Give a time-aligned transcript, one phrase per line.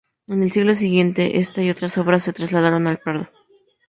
[0.29, 3.29] En el siglo siguiente, esta y otras obras se trasladaron al Prado.